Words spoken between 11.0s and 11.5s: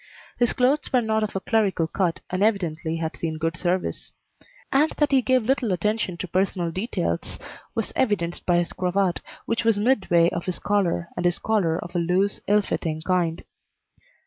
and his